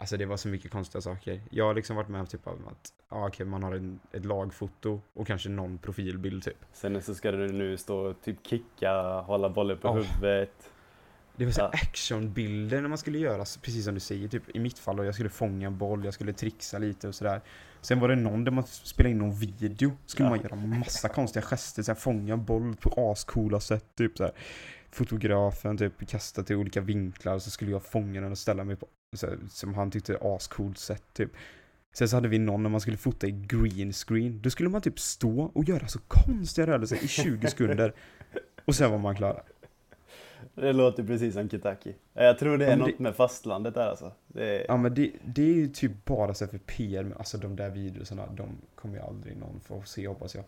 [0.00, 1.40] Alltså det var så mycket konstiga saker.
[1.50, 4.24] Jag har liksom varit med om typ av att, ja okej man har en, ett
[4.24, 6.56] lagfoto och kanske någon profilbild typ.
[6.72, 9.92] Sen så ska du nu stå och typ kicka, hålla bollen på Ja.
[9.92, 10.70] huvudet.
[11.36, 11.70] Det var så Ja.
[11.72, 15.14] actionbilder när man skulle göra, precis som du säger, typ i mitt fall och jag
[15.14, 17.40] skulle fånga en boll, jag skulle trixa lite och sådär.
[17.80, 20.30] Sen var det någon där man spelade in någon video, skulle Ja.
[20.30, 24.24] man göra massa konstiga gester, så här, fånga en boll på ascoola sätt, typ så
[24.24, 24.32] här.
[24.92, 28.76] Fotografen typ kasta till olika vinklar och så skulle jag fånga den och ställa mig
[28.76, 31.30] på, så här, som han tyckte ascoolt sätt typ.
[31.94, 34.82] Sen så hade vi någon när man skulle fota i green screen, då skulle man
[34.82, 37.94] typ stå och göra så konstiga rörelser i 20 sekunder
[38.64, 39.42] och sen var man klar.
[40.60, 41.92] Det låter precis som Kentucky.
[42.14, 44.12] Jag tror det är Ja, något det- med fastlandet där alltså.
[44.26, 47.38] Det är, Ja men det, det är ju typ bara så för PR, men alltså
[47.38, 50.44] de där videorna, de kommer ju aldrig någon få se hoppas jag.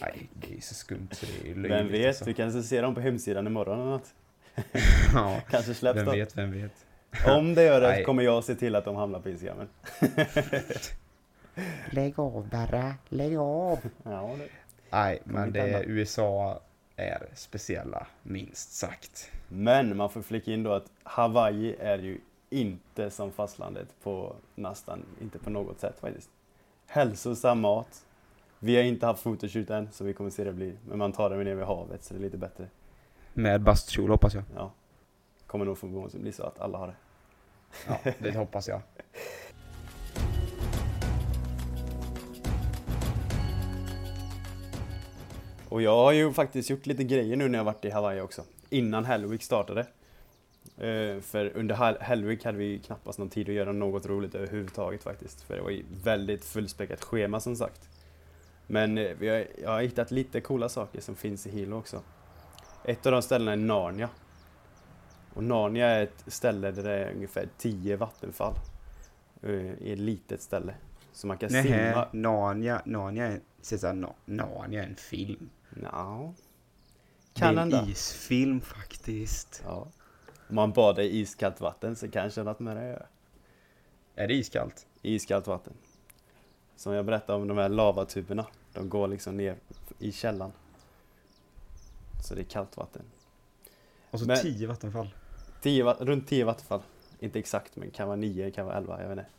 [0.00, 2.24] Nej, det är så skumt så det är löjligt vem vet, alltså.
[2.24, 4.14] vi kanske ser dem på hemsidan imorgon eller något.
[5.14, 6.18] Ja, Kanske släpps vem de.
[6.18, 6.72] vet, vem vet.
[7.26, 8.04] Om det gör det Nej.
[8.04, 9.68] kommer jag se till att de hamnar på Instagramen.
[11.90, 13.78] Lägg av bara, lägg av.
[14.02, 14.48] Ja, det.
[14.90, 15.82] Nej, men det, hända.
[15.84, 16.60] USA
[16.96, 19.30] är speciella, minst sagt.
[19.48, 25.04] Men man får flika in då att Hawaii är ju inte som fastlandet på nästan,
[25.20, 26.30] inte på något sätt faktiskt.
[26.86, 28.06] Hälsosam mat.
[28.58, 30.76] Vi har inte haft photoshoot än, så vi kommer se det bli.
[30.88, 32.68] Men man tar det ner vid havet, så det är lite bättre.
[33.34, 34.44] Med bastkjol hoppas jag.
[34.54, 34.72] Ja.
[35.46, 36.94] Kommer nog förmodligen bli så att alla har det.
[37.86, 38.80] Ja, det hoppas jag.
[45.72, 48.44] Och jag har ju faktiskt gjort lite grejer nu när jag varit i Hawaii också.
[48.70, 49.80] Innan Hellweek startade.
[50.78, 55.02] Eh, för under Hell- Hellweek hade vi knappast någon tid att göra något roligt överhuvudtaget
[55.02, 55.42] faktiskt.
[55.42, 57.88] För det var ju väldigt fullspäckat schema som sagt.
[58.66, 62.02] Men eh, vi har, jag har hittat lite coola saker som finns i Hilo också.
[62.84, 64.08] Ett av de ställena är Narnia.
[65.34, 68.54] Och Narnia är ett ställe där det är ungefär 10 vattenfall.
[69.42, 70.74] eh, I ett litet ställe.
[71.12, 72.08] Så man kan Nähä, simma.
[72.12, 73.40] Narnia, Narnia är,
[74.26, 75.50] Narnia är en film.
[75.80, 77.82] Det Kan är hända.
[77.82, 79.62] en isfilm faktiskt.
[79.64, 79.86] Ja.
[80.48, 83.06] Om man badar i iskallt vatten så kanske något med det göra.
[84.14, 84.86] Är det iskallt?
[85.02, 85.72] Iskallt vatten.
[86.76, 88.46] Som jag berättade om de här lavatuberna.
[88.72, 89.56] De går liksom ner
[89.98, 90.52] i källan.
[92.24, 93.02] Så det är kallt vatten.
[94.10, 95.14] Och så Men- tio vattenfall.
[95.62, 96.82] 10, va- runt 10 vattenfall.
[97.18, 99.30] Inte exakt men kan vara 9, kan vara 11, jag vet inte.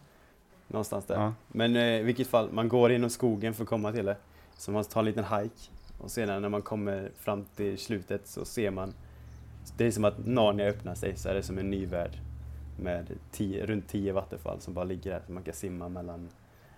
[0.68, 1.16] Någonstans där.
[1.16, 1.34] Ja.
[1.48, 4.18] Men eh, i vilket fall, man går inom skogen för att komma till det.
[4.58, 5.72] Så man tar en liten hike.
[6.04, 8.94] Och sedan när man kommer fram till slutet så ser man
[9.78, 12.18] Det är som att Narnia öppnar sig så är det som en ny värld.
[12.80, 15.22] Med tio, runt 10 vattenfall som bara ligger där.
[15.26, 16.30] Så man kan simma mellan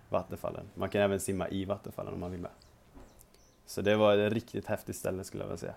[0.09, 0.65] vattenfallen.
[0.75, 2.51] Man kan även simma i vattenfallen om man vill med.
[3.65, 5.73] Så det var ett riktigt häftigt ställe skulle jag vilja säga.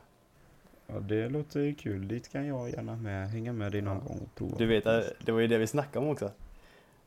[0.86, 2.08] ja, det låter kul.
[2.08, 4.08] Dit kan jag gärna med, hänga med dig någon Ja.
[4.08, 4.56] gång och prova.
[4.58, 4.84] Du vet,
[5.26, 6.30] det var ju det vi snackade om också.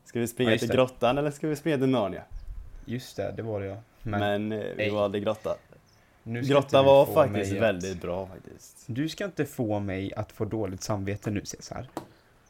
[0.04, 2.22] Ska vi springa Ja, till grottan eller ska vi springa till Narnia?
[2.84, 3.76] Just det, det var det ja.
[4.02, 5.56] Men, Men, eh, vi valde grotta.
[6.24, 8.84] Grotta var faktiskt att- väldigt bra faktiskt.
[8.86, 11.88] Du ska inte få mig att få dåligt samvete nu Cesar.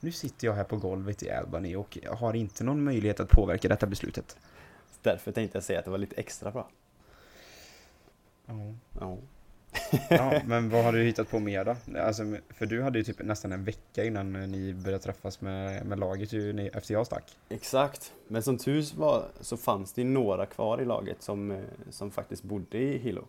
[0.00, 3.68] Nu sitter jag här på golvet i Albany och har inte någon möjlighet att påverka
[3.68, 4.36] detta beslutet.
[5.02, 6.68] Därför tänkte jag säga att det var lite extra bra.
[8.46, 8.54] Ja.
[9.00, 9.16] Ja.
[10.10, 11.98] Ja, men vad har du hittat på mer då?
[12.00, 15.98] Alltså, för du hade ju typ nästan en vecka innan ni började träffas med, med
[15.98, 17.36] laget ju, ni- efter jag stack.
[17.48, 18.12] Exakt.
[18.28, 22.10] Men som tur var så fanns det ju några kvar i laget som, eh, som
[22.10, 23.24] faktiskt bodde i Hilo.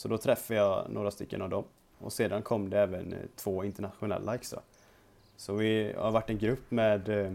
[0.00, 1.64] Så då träffade jag några stycken av dem.
[1.98, 4.60] Och sedan kom det även eh, två internationella extra.
[5.36, 7.32] Så vi har varit en grupp med eh,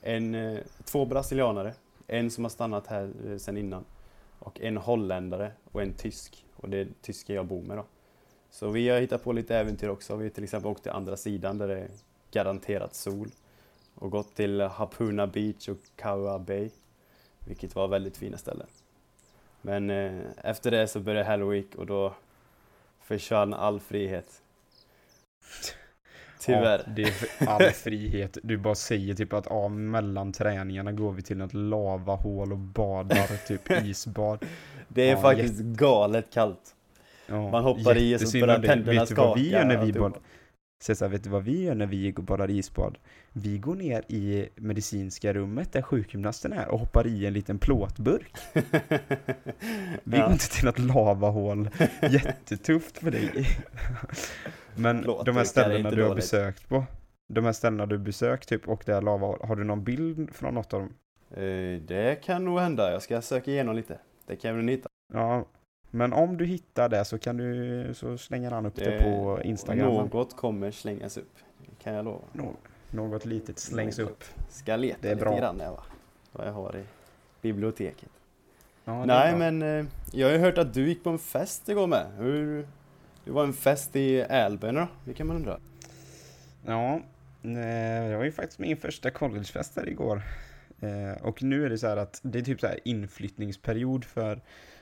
[0.00, 1.74] en, eh, två brasilianare,
[2.06, 3.84] en som har stannat här sedan innan
[4.38, 6.44] och en holländare och en tysk.
[6.56, 7.84] Och det är tyska jag bor med då.
[8.50, 10.16] Så vi har hittat på lite äventyr också.
[10.16, 11.90] Vi har till exempel åkt till andra sidan där det är
[12.30, 13.28] garanterat sol
[13.94, 16.70] och gått till Hapuna Beach och Kaua Bay,
[17.38, 18.66] vilket var väldigt fina ställen.
[19.66, 20.12] Men eh,
[20.44, 22.14] efter det så började Hell Week och då
[23.02, 24.42] försvann all frihet.
[26.40, 26.82] Tyvärr.
[26.86, 28.38] Ja, det är all frihet.
[28.42, 33.46] Du bara säger typ att ja, mellan träningarna går vi till något lavahål och badar,
[33.46, 34.44] typ isbad.
[34.88, 36.74] det är ja, faktiskt galet kallt.
[37.26, 39.84] Ja, Man hoppar i och så börjar tänderna Vet du vad vi skaka gör när
[39.84, 39.92] vi
[40.80, 40.84] alltihopa.
[40.84, 40.84] badar?
[40.84, 42.98] Cesar, vet du vad vi gör när vi går badar isbad?
[43.32, 48.32] Vi går ner i medicinska rummet där sjukgymnasten är och hoppar i en liten plåtburk.
[50.04, 50.32] Vi går ja.
[50.32, 51.68] inte till något lavahål.
[52.02, 53.46] Jättetufft för dig.
[54.76, 56.22] Men de Plåtburkar här är ställena du har dåligt.
[56.24, 56.84] besökt på.
[57.28, 59.38] De här ställena du besökt typ och det här lavahål.
[59.42, 60.92] Har du någon bild från något av dem?
[61.30, 62.92] Eh, Det kan nog hända.
[62.92, 63.98] Jag ska söka igenom lite.
[64.26, 64.88] Det kan väl hitta.
[65.12, 65.46] Ja.
[65.96, 69.92] Men om du hittar det så kan du så slänger han upp det, på Instagram.
[69.92, 71.32] Något kommer slängas upp.
[71.58, 72.24] Det kan jag lova.
[72.32, 72.56] Nå-
[72.90, 74.10] något litet slängs Något.
[74.10, 74.24] upp.
[74.48, 75.38] Ska leta Det är lite bra.
[75.38, 75.82] grann där, va?
[76.32, 76.82] Vad jag har i
[77.42, 78.08] biblioteket.
[78.84, 81.68] Ja, det Nej men eh, jag har ju hört att du gick på en fest
[81.68, 82.06] igår med.
[82.18, 82.66] Hur,
[83.24, 84.86] det var en fest i Älven då?
[85.04, 85.58] Det kan man undra.
[86.66, 87.00] Ja, eh,
[88.10, 90.22] det var ju faktiskt min första collegefest där igår.
[90.80, 94.40] Eh, Och nu är det så här att det är typ så här inflyttningsperiod för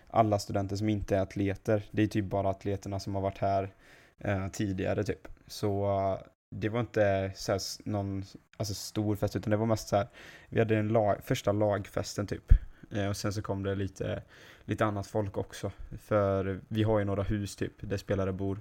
[0.08, 1.82] alla studenter som inte är atleter.
[1.90, 3.74] Det är typ bara atleterna som har varit här
[4.18, 5.28] eh, tidigare typ.
[5.46, 8.24] Så eh, det var inte så här någon
[8.56, 10.08] alltså, stor fest utan det var mest så här.
[10.48, 12.52] Vi hade en lag, första lagfesten typ.
[12.90, 14.22] Eh, Och sen så kom det lite,
[14.64, 15.72] lite annat folk också.
[15.98, 18.58] För vi har ju några hus typ där spelare bor.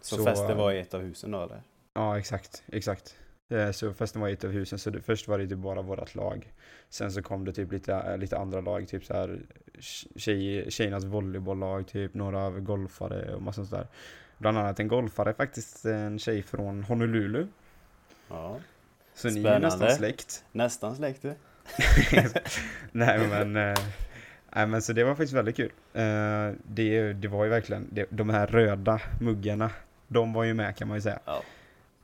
[0.00, 1.62] Så, Så, festen eh, var i ett av husen då eller?
[1.94, 3.16] Ja, exakt, exakt.
[3.50, 5.82] Eh, Så festen var i ett av husen, så det, först var det typ bara
[5.82, 6.52] vårat lag.
[6.88, 9.38] Sen så kom det typ lite, eh, lite andra lag, typ så här
[10.16, 13.86] tjej, tjejernas volleybolllag, typ några golfare och massa sånt där.
[14.38, 17.46] Bland annat en golfare, faktiskt en tjej från Honolulu.
[18.28, 18.56] Ja.
[19.14, 20.44] Så ni är nästan släkt.
[20.52, 21.34] Nästan släkt du.
[22.92, 23.78] nej men, eh,
[24.54, 25.72] nej men så det var faktiskt väldigt kul.
[25.92, 29.70] Eh, det, det var ju verkligen, det, de här röda muggarna,
[30.08, 31.18] de var ju med kan man ju säga.
[31.24, 31.42] Ja.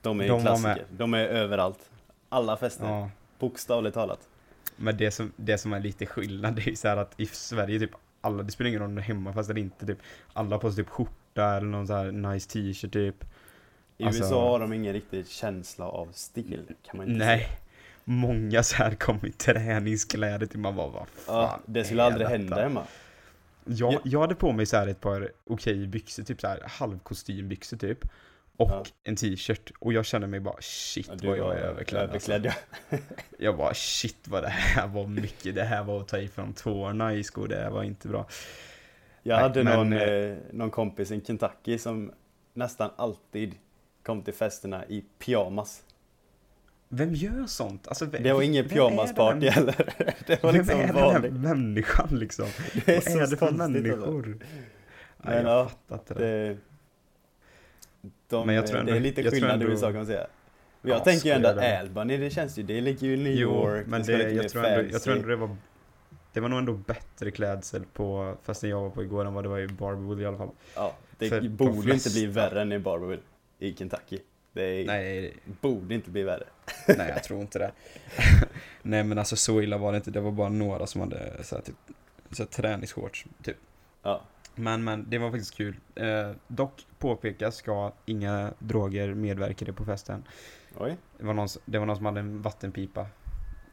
[0.06, 0.84] De är ju De klassiker.
[0.90, 1.90] De är överallt.
[2.28, 2.84] Alla fester.
[2.86, 3.10] Ja.
[3.38, 4.28] Bokstavligt talat.
[4.76, 7.26] Men det som, det som är lite skillnad det är ju så här att i
[7.26, 7.90] Sverige typ
[8.20, 9.98] alla, det spelar ingen roll om du är hemmafest eller inte typ
[10.32, 13.24] Alla har på sig typ skjorta eller någon så här nice t-shirt typ
[13.98, 16.66] I Alltså- USA har de ingen riktig känsla av stil.
[16.86, 17.50] Kan man inte Nej säga.
[18.04, 22.26] Många så här kom i träningskläder till man bara vad fan Ja, det skulle aldrig
[22.26, 22.38] detta?
[22.38, 22.82] hända hemma.
[23.64, 24.00] Jag, Ja.
[24.04, 27.98] jag hade på mig så här ett par okej byxor, typ så här halvkostymbyxor typ
[28.56, 28.84] Och Ja.
[29.04, 32.32] en t-shirt och jag kände mig bara shit Ja, vad jag var är överklädd alltså.
[32.32, 32.54] överklädd
[32.90, 32.98] ja.
[33.38, 37.14] Jag bara shit vad det här var mycket, det här var att ta ifrån tårna
[37.14, 38.26] i skor, det här var inte bra
[39.22, 42.12] Jag hade men, någon, eh, eh, någon kompis i Kentucky som
[42.54, 43.54] nästan alltid
[44.02, 45.82] kom till festerna i pyjamas.
[46.88, 47.88] Vem gör sånt?
[47.88, 49.74] Alltså, vem, Det var ingen vem pyjamasparty heller.
[50.26, 51.32] Det var Vem liksom är den här vanligt.
[51.32, 52.46] människan liksom?
[52.86, 53.68] Det är Vad är det för alltså.
[53.68, 54.38] människor?
[55.18, 56.56] Men jag ja, fattar inte det.
[58.06, 60.26] Det, de, Men jag tror ändå- det är lite skillnad i USA kan man säga.
[60.82, 61.58] Jag Ja, tänker ju ändå att?
[61.80, 64.48] Albany, det känns ju, det ligger ju i New Jo, York, men det, mer jag,
[64.48, 65.56] tror ändå, jag tror ändå det var
[66.32, 69.48] det var nog ändå bättre klädsel på festen jag var på igår än vad det
[69.48, 70.50] var i Barberwood i alla fall.
[70.74, 73.22] Ja, det för de borde ju inte bli flesta- värre än i Barberville
[73.58, 74.18] i Kentucky.
[74.52, 76.44] Det är, Nej, borde inte bli värre.
[76.88, 77.70] nej jag tror inte det.
[78.82, 81.54] nej men alltså så illa var det inte, det var bara några som hade så
[81.54, 81.74] här, typ,
[82.30, 83.56] så här, träningsshorts typ.
[84.02, 84.22] Ja,
[84.56, 85.76] Men men det var faktiskt kul.
[85.94, 90.24] Eh, dock påpekas ska inga droger medverkade på festen.
[90.76, 90.96] oj.
[91.18, 93.06] Det var någon, det var någon som hade en vattenpipa.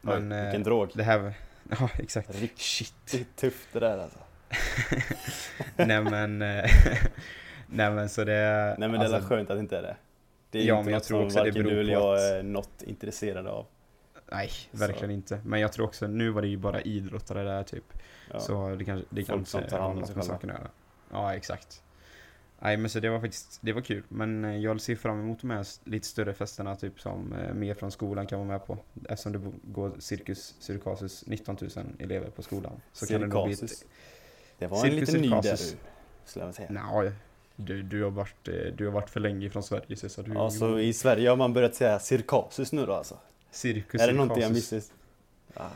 [0.01, 0.89] Men oj eh, vilken drog.
[0.93, 1.33] det här,
[1.79, 2.41] ja exakt.
[2.41, 4.19] Riktigt tufft det där alltså.
[5.75, 6.63] nej men, eh,
[7.67, 8.75] nej men så det...
[8.79, 9.95] Nej men det är alltså, skönt att det inte är det.
[10.51, 11.93] Det är Ja, inte men jag något tror som också det varken beror du eller
[11.93, 13.65] jag att- är något intresserade av.
[14.31, 15.41] Nej, verkligen inte.
[15.45, 17.93] Men jag tror också, nu var det ju bara idrottare där typ.
[18.33, 18.39] Ja.
[18.39, 20.33] Så det kanske, det Folk kanske som tar hand om sig själva.
[20.33, 20.51] saken.
[21.11, 21.83] Ja, exakt.
[22.59, 24.03] Nej, men så det var faktiskt, det var kul.
[24.09, 27.73] Men eh, jag ser fram emot de här lite större festerna, typ som eh, mer
[27.73, 28.77] från skolan kan vara med på.
[29.09, 31.69] Eftersom det går cirkus, cirkasus 19 000
[31.99, 32.81] elever på skolan.
[32.93, 33.59] Så kan det nog bli ett...
[33.59, 33.85] Cirkasus.
[34.57, 35.71] Det var en Cirkus liten ny där Cirkasus.
[35.71, 35.77] du,
[36.29, 36.69] skulle jag säga.
[36.69, 37.11] Nja,
[37.55, 40.33] du, du, har varit, eh, du har varit för länge från Sverige så du...
[40.33, 43.17] Ja, så i Sverige har man börjat säga cirkasus nu då alltså.
[43.51, 44.71] Cirkus är det någonting jag cirkasus.
[44.71, 44.93] missat?
[45.53, 45.69] Ah,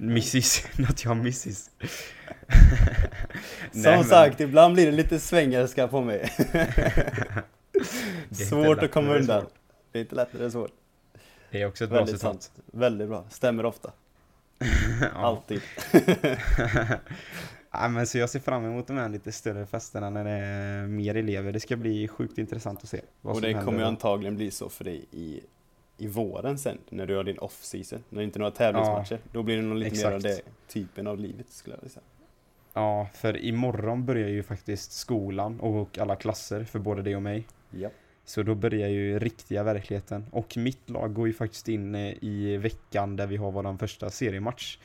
[0.00, 1.70] Missis, något jag missis.
[3.72, 6.32] Som Nej, men- sagt, ibland blir det lite svengelska på mig.
[8.30, 9.40] Svårt att komma undan.
[9.42, 9.52] svårt.
[9.92, 10.70] Det är inte lätt det är svårt.
[11.50, 12.42] Det är också ett bra Väldigt citat.
[12.42, 12.52] sant.
[12.72, 13.24] Väldigt bra.
[13.30, 13.92] Stämmer ofta.
[15.14, 15.60] Alltid.
[17.72, 20.86] ja, men så jag ser fram emot de här lite större festerna när det är
[20.86, 21.52] mer elever.
[21.52, 23.00] Det ska bli sjukt intressant att se.
[23.20, 25.40] vad Och det kommer ju antagligen bli så för dig i,
[25.98, 27.98] i våren sen, när du har din off-season.
[28.08, 29.18] När det inte är några tävlingsmatcher.
[29.32, 30.44] Då blir det nog lite mer av exakt.
[30.68, 32.04] det typen av livet, skulle jag vilja säga.
[32.72, 37.46] Ja, för imorgon börjar ju faktiskt skolan och alla klasser för både dig och mig.
[37.70, 37.88] Ja.
[38.24, 40.26] Så då börjar ju riktiga verkligheten.
[40.30, 44.10] Och mitt lag går ju faktiskt in eh, i veckan där vi har vår första
[44.10, 44.78] seriematch.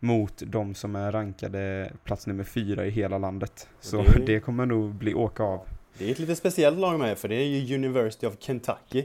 [0.00, 3.68] Mot de som är rankade plats nummer fyra i hela landet.
[3.80, 5.60] Så det- det kommer nog bli åka av.
[5.98, 9.04] Det är ett lite speciellt lag med, för det är ju University of Kentucky.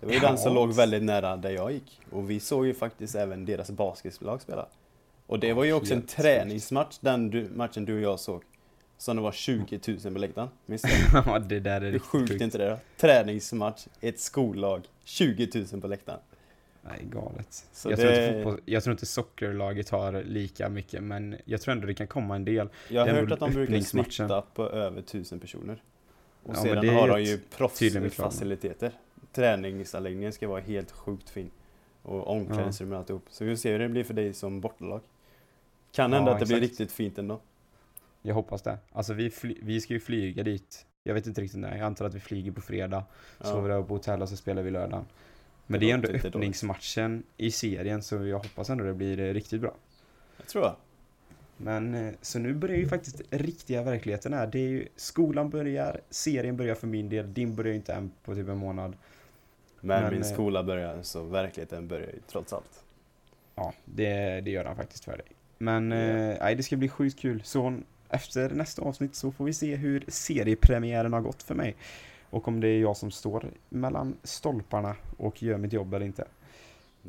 [0.00, 0.28] Det var ju Ja.
[0.28, 2.00] den som låg väldigt nära där jag gick.
[2.10, 4.66] Och vi såg ju faktiskt även deras basketlag spela.
[5.26, 8.42] Och det var ju också en träningsmatch, den du, matchen du och jag såg.
[8.98, 10.48] Som det var 20 000 på läktaren.
[10.66, 10.88] Minns du?
[11.26, 12.78] Ja, det där är Hur sjukt är inte det då?
[12.96, 16.20] Träningsmatch, ett skollag, 20 000 på läktaren.
[16.82, 17.64] Nej, galet.
[17.72, 21.60] Så jag, det- tror inte fotboll, jag tror inte soccerlaget har lika mycket, men jag
[21.60, 22.68] tror ändå det kan komma en del.
[22.88, 25.82] Jag har hört att de brukar snitta på över 1000 personer.
[26.42, 28.92] Och Ja, sedan har de ju proffsfaciliteter.
[29.32, 31.50] Träningsanläggningen ska vara helt sjukt fin.
[32.02, 33.24] Och omklädningsrum och alltihop.
[33.28, 35.00] Så vi får se hur det blir för dig som bortalag.
[35.92, 37.40] Kan Ja, hända att det blir riktigt fint ändå.
[38.22, 38.78] Jag hoppas det.
[38.92, 40.86] Alltså vi, vi ska ju flyga dit.
[41.02, 41.76] Jag vet inte riktigt när.
[41.76, 43.04] Jag antar att vi flyger på fredag.
[43.40, 43.74] Sover Ja.
[43.74, 45.04] över på hotell och så spelar vi lördagen.
[45.66, 46.24] Men Det det, är ändå dåligt.
[46.24, 49.74] öppningsmatchen i serien så jag hoppas ändå det blir eh, riktigt bra.
[50.36, 50.76] Jag tror jag.
[51.56, 54.46] Men eh, så nu börjar ju faktiskt riktiga verkligheten här.
[54.46, 58.10] Det är ju, skolan börjar, serien börjar för min del, din börjar ju inte än
[58.24, 58.96] på typ en månad.
[59.80, 62.84] Men, Men, min skola börjar, så verkligheten börjar ju trots allt.
[63.54, 65.26] Ja, det, det gör han faktiskt för dig.
[65.58, 66.48] Men Ja.
[66.48, 67.42] eh, det ska bli sjukt kul.
[67.44, 71.76] Så efter nästa avsnitt så får vi se hur seriepremiären har gått för mig.
[72.30, 76.24] Och om det är jag som står mellan stolparna och gör mitt jobb eller inte.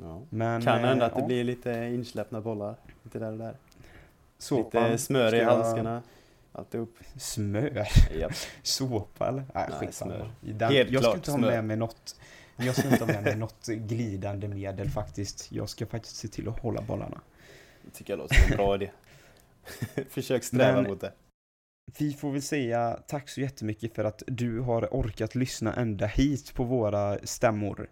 [0.02, 0.22] Ja.
[0.30, 2.76] Men, Kan hända eh, att det ja, blir lite insläppta bollar.
[3.04, 3.56] Lite där och där.
[4.38, 4.84] såpan.
[4.84, 6.02] lite smör i handskarna.
[6.54, 6.98] Alltihop.
[7.18, 7.88] Smör?
[8.20, 8.32] Japp.
[8.64, 9.44] Såpa eller?
[9.54, 10.14] Nej, Nej, skitsamma.
[10.42, 11.50] Den, Helt jag ska klart inte ha smör.
[11.52, 12.16] med mig något
[12.66, 15.52] jag ska inte ha med mig något glidande medel faktiskt.
[15.52, 17.22] Jag ska faktiskt se till att hålla bollarna.
[17.82, 18.92] Det tycker jag låter som en bra idé.
[20.10, 21.14] Försök sträva Men- mot det.
[22.00, 26.54] Vi får väl säga tack så jättemycket för att du har orkat lyssna ända hit
[26.54, 27.90] på våra stämmor.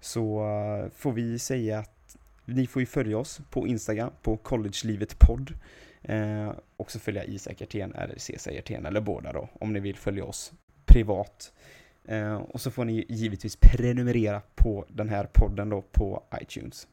[0.00, 5.18] Så eh, får vi säga att ni får ju följa oss på Instagram på collegelivet
[5.18, 5.52] podd.
[6.02, 10.24] Eh, också följa Isak Hjertén eller CC Hjertén eller båda då om ni vill följa
[10.24, 10.52] oss
[10.84, 11.52] privat.
[12.08, 16.88] Eh, och så får ni givetvis prenumerera på den här podden då på iTunes.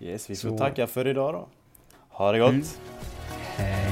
[0.00, 1.48] Yes, vi får Så- tacka för idag då.
[2.08, 2.50] Ha det gott.
[3.58, 3.87] Mm.